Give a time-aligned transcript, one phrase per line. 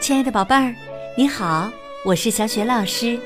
[0.00, 0.74] 亲爱的宝贝儿，
[1.14, 1.70] 你好，
[2.06, 3.20] 我是小雪老师，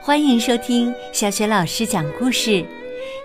[0.00, 2.64] 欢迎收听小雪老师讲故事，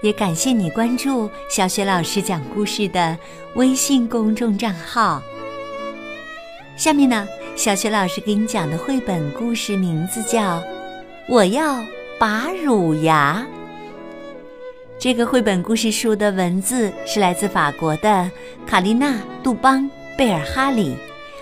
[0.02, 3.16] 也感谢你关注小雪老师讲故事的
[3.54, 5.22] 微信公众账号。
[6.76, 10.58] 下面呢，小雪老师给你讲的绘本故事名字叫
[11.30, 11.78] 《我要
[12.20, 13.46] 拔乳牙》。
[14.98, 18.30] 这个绘本故事书的文字是来自法国的
[18.66, 19.12] 卡丽娜·
[19.44, 19.88] 杜邦
[20.18, 20.96] 贝尔哈里，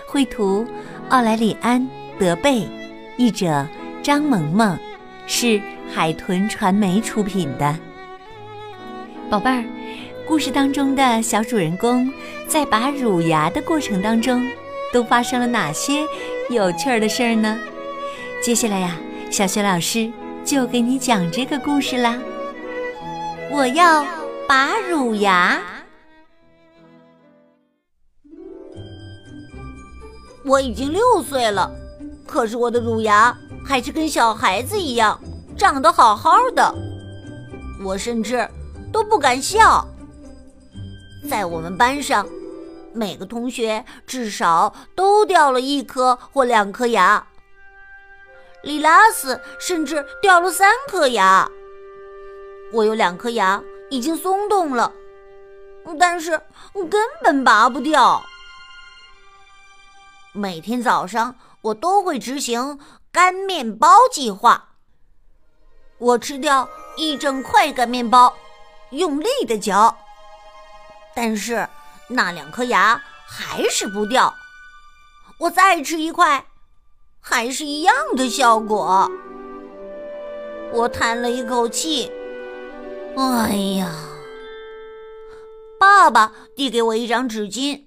[0.05, 0.67] 绘图。
[1.09, 1.79] 奥莱里安·
[2.19, 2.67] 德贝，
[3.15, 3.65] 译者
[4.01, 4.75] 张萌萌，
[5.27, 5.61] 是
[5.93, 7.77] 海豚传媒出品的。
[9.29, 9.63] 宝贝儿，
[10.27, 12.11] 故事当中的小主人公
[12.47, 14.43] 在拔乳牙的过程当中，
[14.91, 16.03] 都发生了哪些
[16.49, 17.55] 有趣儿的事儿呢？
[18.41, 18.97] 接下来呀，
[19.29, 20.11] 小雪老师
[20.43, 22.17] 就给你讲这个故事啦。
[23.51, 24.03] 我要
[24.47, 25.61] 拔乳牙。
[30.45, 31.71] 我已经六岁了，
[32.27, 35.19] 可是我的乳牙还是跟小孩子一样
[35.57, 36.73] 长得好好的。
[37.83, 38.47] 我甚至
[38.91, 39.87] 都不敢笑。
[41.27, 42.27] 在我们班上，
[42.93, 47.25] 每个同学至少都掉了一颗或两颗牙。
[48.61, 51.49] 里拉斯甚至掉了三颗牙。
[52.71, 54.91] 我有两颗牙已经松动了，
[55.99, 56.39] 但是
[56.89, 58.23] 根本拔不掉。
[60.35, 62.77] 每天早上，我都会执行
[63.09, 64.75] 干面包计划。
[65.97, 68.35] 我吃掉一整块干面包，
[68.89, 69.97] 用力的嚼，
[71.15, 71.69] 但是
[72.09, 74.35] 那两颗牙还是不掉。
[75.39, 76.45] 我再吃一块，
[77.21, 79.09] 还是一样的效果。
[80.73, 82.11] 我叹了一口气，
[83.15, 83.89] 哎呀！
[85.79, 87.85] 爸爸递给我一张纸巾，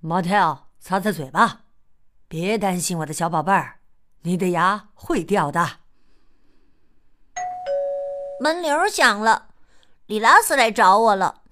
[0.00, 0.65] 马特奥。
[0.88, 1.62] 擦擦嘴巴，
[2.28, 3.78] 别担心，我的小宝贝儿，
[4.22, 5.68] 你的牙会掉的。
[8.40, 9.46] 门铃响了，
[10.06, 11.42] 里拉斯来找我了。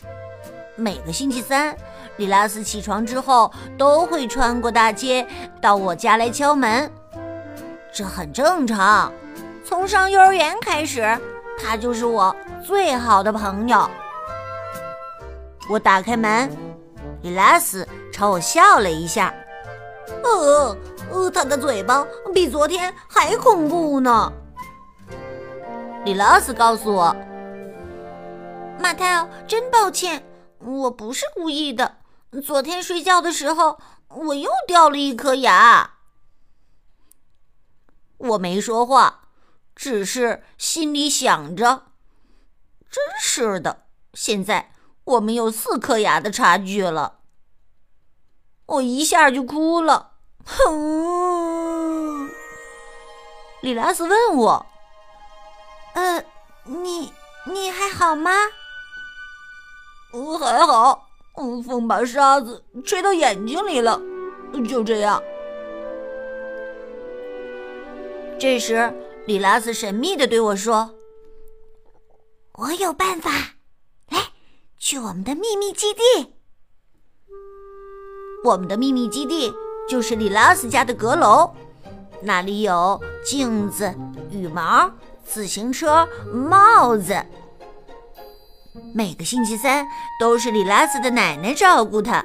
[0.76, 1.76] 每个星期三，
[2.16, 5.26] 里拉斯起床之后都会穿过大街
[5.60, 6.88] 到我家来敲门，
[7.92, 9.12] 这很正常。
[9.64, 11.02] 从上幼儿园开始，
[11.60, 12.32] 他就是我
[12.64, 13.90] 最好的朋友。
[15.68, 16.48] 我打开门。
[17.24, 19.34] 里拉斯朝我笑了一下，
[20.22, 20.76] 呃
[21.10, 24.30] 呃，他的嘴巴比昨天还恐怖呢。
[26.04, 27.16] 里拉斯告诉我
[28.78, 30.22] ：“马泰奥，真抱歉，
[30.58, 31.96] 我不是故意的。
[32.44, 35.92] 昨天睡觉的时候，我又掉了一颗牙。”
[38.18, 39.28] 我没说话，
[39.74, 41.84] 只是心里想着
[42.90, 44.72] ：“真是的，现在。”
[45.04, 47.20] 我们有四颗牙的差距了，
[48.66, 50.12] 我一下就哭了。
[50.46, 52.30] 哼！
[53.60, 54.66] 里拉斯问我
[55.94, 56.24] ：“呃，
[56.64, 57.12] 你
[57.46, 58.30] 你还好吗
[60.12, 61.08] ？”“我还好。”“，
[61.62, 64.00] 风把沙子吹到眼睛里了。”
[64.68, 65.22] 就这样。
[68.38, 68.92] 这时，
[69.26, 70.94] 里拉斯神秘的对我说
[72.56, 73.30] ：“我有办法。”
[74.84, 76.34] 去我们的秘密基地。
[78.44, 79.50] 我们的秘密基地
[79.88, 81.54] 就是里拉斯家的阁楼，
[82.20, 83.94] 那里有镜子、
[84.30, 84.92] 羽毛、
[85.24, 87.16] 自行车、帽子。
[88.92, 89.86] 每个星期三
[90.20, 92.22] 都是里拉斯的奶奶照顾他，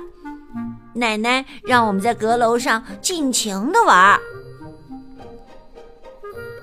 [0.96, 4.20] 奶奶让我们在阁楼上尽情的玩。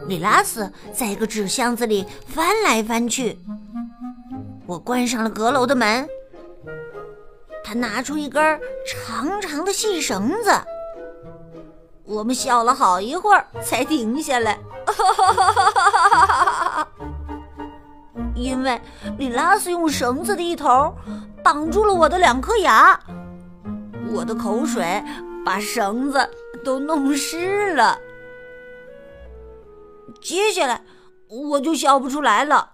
[0.06, 3.39] 里拉斯在一个纸箱子里翻来翻去。
[4.66, 6.09] 我关上了阁楼的门，
[7.62, 10.50] 他拿出一根长长的细绳子，
[12.04, 14.59] 我们笑了好一会儿才停下来，
[18.34, 18.81] 因为
[19.19, 20.93] 里拉斯用绳子的一头
[21.44, 22.99] 绑住了我的两颗牙，
[24.12, 25.00] 我的口水
[25.44, 26.28] 把绳子
[26.64, 27.96] 都弄湿了，
[30.20, 30.82] 接下来
[31.29, 32.73] 我就笑不出来了。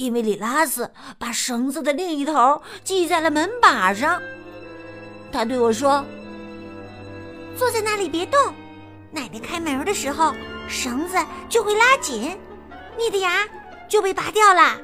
[0.00, 4.18] 因为里拉斯把绳子的另一头系在了门把上，
[5.30, 6.02] 他对我说
[7.54, 8.40] ：“坐在那里别动，
[9.10, 10.34] 奶奶开门的时候
[10.66, 11.18] 绳子
[11.50, 12.34] 就会拉紧，
[12.98, 13.46] 你的牙
[13.88, 14.78] 就被拔掉了。”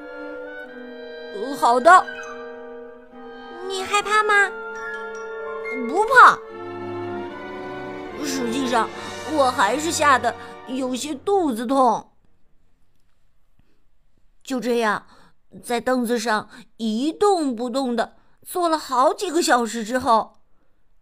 [1.58, 2.04] 好的。
[3.66, 4.50] 你害怕吗？
[5.88, 6.38] 不怕。
[8.22, 8.86] 实际上，
[9.32, 10.34] 我还是吓得
[10.66, 12.06] 有些肚子痛。
[14.46, 15.04] 就这样，
[15.60, 20.38] 在凳子上一动不动的坐了好几个小时之后，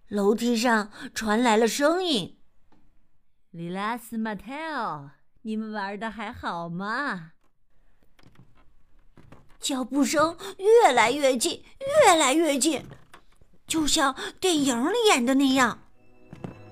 [0.08, 2.38] 楼梯上传来了声音
[3.52, 5.10] ：“里拉斯、马泰奥，
[5.42, 7.32] 你们玩的还好吗？”
[9.60, 11.62] 脚步声越来越近，
[12.06, 12.86] 越来越近，
[13.66, 15.78] 就像电影里演的那样。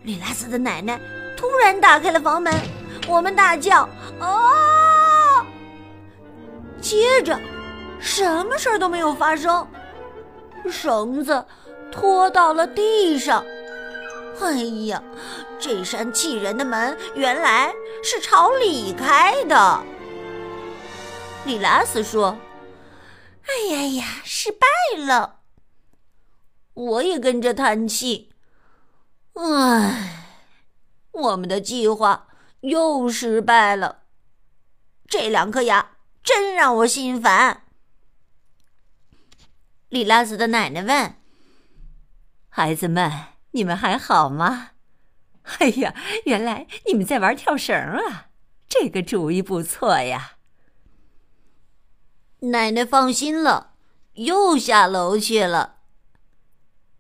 [0.05, 0.99] 里拉斯的奶奶
[1.37, 2.51] 突然打开了房门，
[3.07, 3.83] 我们大叫
[4.19, 4.81] ：“啊！”
[6.83, 7.41] 接着，
[8.01, 9.67] 什么事儿都没有发生。
[10.69, 11.47] 绳子
[11.91, 13.43] 拖到了地上。
[14.41, 14.53] 哎
[14.87, 15.03] 呀，
[15.59, 19.81] 这扇气人的门原来是朝里开的。
[21.47, 22.37] 里拉斯说
[23.47, 24.67] ：“哎呀呀，失败
[24.99, 25.41] 了！”
[26.75, 28.33] 我也跟着叹气。
[29.35, 30.27] 唉，
[31.13, 32.27] 我们的计划
[32.61, 34.03] 又失败了。
[35.07, 35.92] 这两颗牙
[36.23, 37.65] 真让我心烦。
[39.89, 41.17] 里拉斯的奶奶问
[42.49, 43.11] ：“孩子们，
[43.51, 44.71] 你们还好吗
[45.59, 48.29] ？”“哎呀，原来你们在玩跳绳啊！
[48.69, 50.37] 这个主意不错呀。”
[52.41, 53.75] 奶奶放心了，
[54.15, 55.81] 又下楼去了。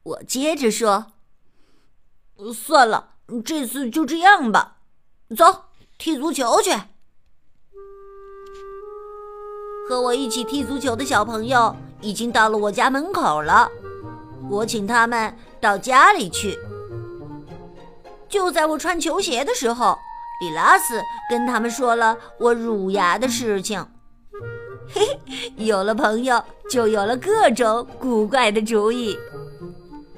[0.02, 1.12] 我接着说
[2.52, 3.14] ：“算了，
[3.44, 4.80] 这次就这样吧。
[5.36, 6.72] 走，踢足球去。”
[9.92, 11.76] 和我一起踢足球的小朋友。
[12.00, 13.70] 已经到了我家门口了，
[14.50, 16.58] 我请他们到家里去。
[18.28, 19.96] 就在我穿球鞋的时候，
[20.40, 21.00] 里拉斯
[21.30, 23.86] 跟他们说了我乳牙的事情。
[24.92, 29.16] 嘿 嘿，有了朋友，就有了各种古怪的主意。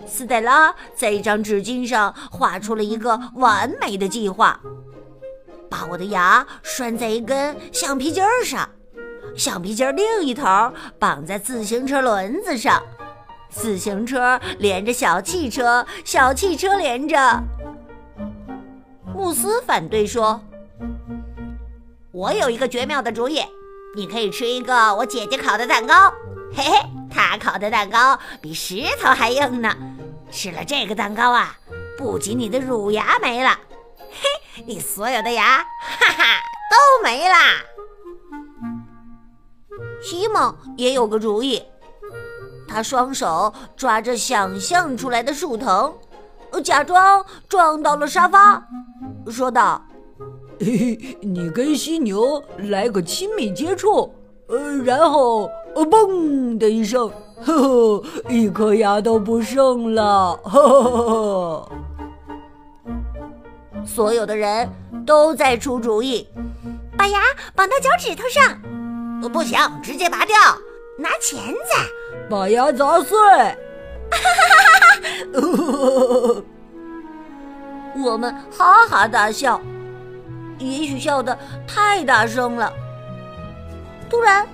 [0.07, 4.59] 斯黛拉在一张纸巾上画出了一个完美的计划，
[5.69, 8.67] 把我的牙拴在一根橡皮筋上。
[9.37, 12.83] 橡皮筋另一头绑在自行车轮子上，
[13.51, 17.43] 自行车连着小汽车，小汽车连着。
[19.15, 20.41] 慕斯反对说
[22.13, 23.43] ：“我有一个绝妙的主意，
[23.97, 26.13] 你可以吃一个我姐姐烤的蛋糕。
[26.57, 26.79] 嘿嘿，
[27.11, 29.75] 她烤的蛋糕比石头还硬呢。
[30.31, 31.57] 吃了这个蛋糕啊，
[31.97, 33.59] 不仅你的乳牙没了，
[33.99, 36.25] 嘿，你所有的牙，哈哈，
[36.71, 37.37] 都没啦。”
[40.03, 41.63] 西蒙也有个主意，
[42.69, 45.93] 他双手抓着想象出来的树藤，
[46.63, 48.63] 假装撞到了沙发，
[49.29, 49.83] 说道
[51.21, 54.15] ：“你跟犀牛来个亲密接触，
[54.49, 57.11] 呃，然后呃，嘣的一声，
[57.45, 61.73] 呵呵，一颗牙都不剩了。”呵呵。
[63.87, 64.69] 所有的人
[65.07, 66.27] 都在出主意，
[66.97, 67.21] 把牙
[67.55, 68.59] 绑到脚趾头上。
[69.29, 70.37] 不行，直接拔掉，
[70.99, 71.59] 拿钳子
[72.29, 73.17] 把牙砸碎。
[78.05, 79.61] 我们哈哈大笑，
[80.59, 82.73] 也许笑得太大声了。
[84.11, 84.47] 突然，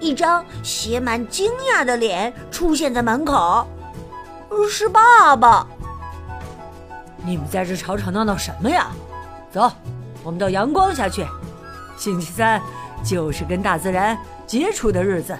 [0.00, 3.66] 一张写满惊讶的脸出现在门口，
[4.70, 5.66] 是爸爸。
[7.24, 8.88] 你们在这吵吵闹闹什么呀？
[9.50, 9.70] 走，
[10.22, 11.26] 我们到阳光下去。
[11.96, 12.60] 星期三。
[13.08, 15.34] 就是跟大自然接触的日子，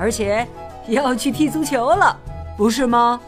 [0.00, 0.48] 而且
[0.88, 2.18] 要去踢足球了，
[2.56, 3.20] 不是吗？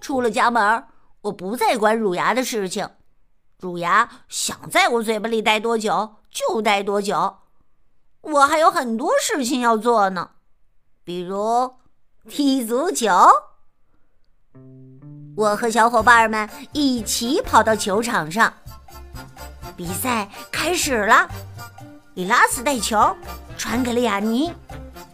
[0.00, 0.84] 出了家门，
[1.22, 2.88] 我不再管乳牙的事情，
[3.58, 7.38] 乳牙想在我嘴巴里待多久就待多久。
[8.20, 10.30] 我还有很多事情要做呢，
[11.02, 11.74] 比如
[12.28, 13.10] 踢足球。
[15.36, 18.52] 我和小伙伴们一起跑到球场上。
[19.82, 21.28] 比赛开始了，
[22.14, 23.16] 里拉斯带球
[23.58, 24.54] 传给了雅尼，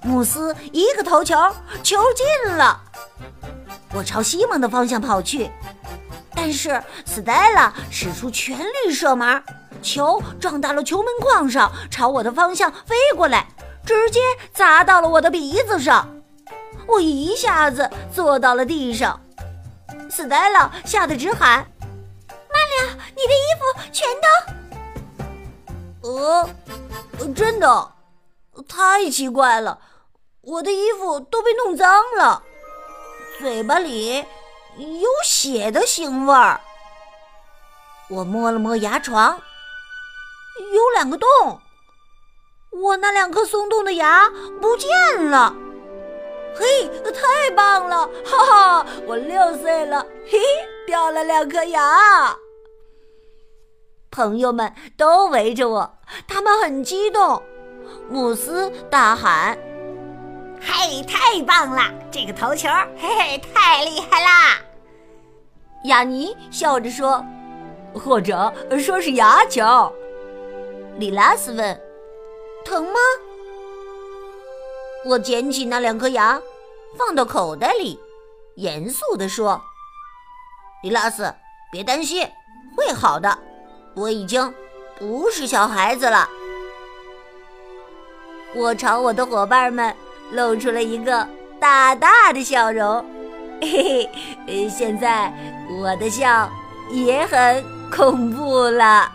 [0.03, 1.35] 穆斯一个头球，
[1.83, 2.79] 球进了。
[3.95, 5.51] 我朝西蒙的方向跑去，
[6.35, 9.43] 但是斯黛拉使出全力射门，
[9.81, 13.47] 球撞到了球门框上，朝我的方向飞过来，
[13.87, 14.21] 直接
[14.53, 16.07] 砸到了我的鼻子上，
[16.87, 19.19] 我一下子坐到了地上。
[20.11, 21.67] 斯黛拉吓得直喊。
[23.11, 24.58] 你的衣服全都……
[26.03, 26.49] 呃，
[27.35, 27.93] 真的，
[28.69, 29.79] 太奇怪了！
[30.43, 32.43] 我的衣服都被弄脏了，
[33.39, 34.25] 嘴巴里
[34.77, 36.61] 有血的腥味儿。
[38.09, 39.39] 我摸了摸牙床，
[40.73, 41.61] 有两个洞，
[42.71, 44.89] 我那两颗松动的牙不见
[45.31, 45.55] 了。
[46.57, 48.09] 嘿，太棒了！
[48.25, 50.39] 哈哈，我六岁了，嘿，
[50.87, 52.37] 掉了两颗牙。
[54.11, 57.43] 朋友们都围着我，他们很激动。
[58.11, 59.57] 姆斯大喊
[60.61, 61.83] ：“嘿，太棒了！
[62.11, 64.59] 这个头球，嘿嘿，太厉害啦！
[65.85, 67.25] 雅尼笑着说
[67.95, 69.93] ：“或者说是牙球。”
[70.99, 71.81] 里拉斯问
[72.65, 72.99] ：“疼吗？”
[75.07, 76.41] 我捡起那两颗牙，
[76.97, 78.01] 放到口袋里，
[78.57, 79.63] 严肃地说
[80.83, 81.33] ：“里拉斯，
[81.71, 82.27] 别担心，
[82.77, 83.39] 会好的。
[83.99, 84.55] 我已经
[84.99, 86.29] 不是小孩子了。”
[88.55, 89.95] 我朝我的伙伴们
[90.31, 91.29] 露出了一个
[91.61, 93.05] 大大的笑容，
[93.61, 94.09] 嘿
[94.47, 95.33] 嘿，现在
[95.81, 96.49] 我的笑
[96.91, 99.13] 也很恐怖了。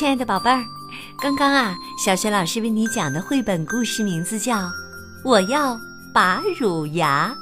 [0.00, 0.64] 亲爱的宝贝儿，
[1.20, 4.56] 刚刚啊，小雪老师为你讲的绘本故事名字叫
[5.22, 5.78] 《我要
[6.10, 7.36] 拔乳牙》。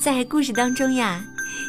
[0.00, 1.20] 在故事当中呀，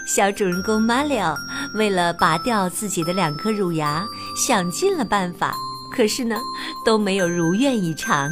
[0.05, 1.35] 小主人公马里奥
[1.73, 4.05] 为了拔掉自己的两颗乳牙，
[4.37, 5.55] 想尽了办法，
[5.91, 6.39] 可是呢，
[6.85, 8.31] 都没有如愿以偿。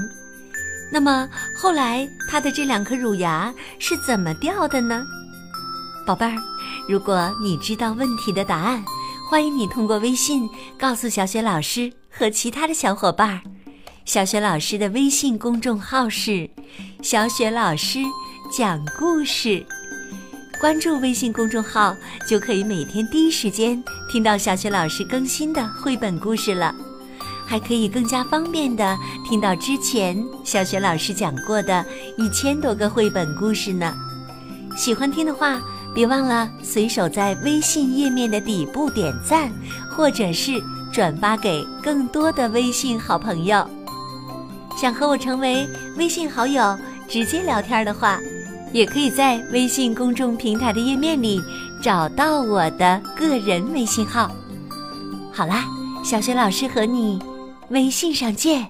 [0.91, 1.27] 那么
[1.57, 5.03] 后来他的这两颗乳牙是怎么掉的呢？
[6.05, 6.37] 宝贝儿，
[6.87, 8.85] 如果你知道问题的答案。
[9.31, 13.41] 欢迎你通过微信告诉小雪老师和其他的小伙伴儿。
[14.03, 16.49] 小雪老师的微信公众号是
[17.01, 17.99] “小雪老师
[18.51, 19.65] 讲故事”，
[20.59, 21.95] 关注微信公众号
[22.27, 26.75] 就可以每天第一时间听到小雪老师更新的绘本故事了，
[27.47, 31.85] 还可以更加方便的听到之前小雪老师讲过的
[32.17, 33.95] 一千多个绘本故事呢。
[34.75, 35.61] 喜欢听的话。
[35.93, 39.51] 别忘了随手在微信页面的底部点赞，
[39.89, 43.67] 或者是转发给更多的微信好朋友。
[44.77, 45.67] 想和我成为
[45.97, 46.77] 微信好友，
[47.09, 48.17] 直接聊天的话，
[48.71, 51.41] 也可以在微信公众平台的页面里
[51.83, 54.31] 找到我的个人微信号。
[55.33, 55.65] 好啦，
[56.03, 57.21] 小学老师和你
[57.69, 58.69] 微信上见。